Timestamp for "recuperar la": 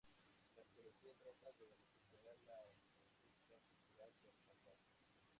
1.77-2.73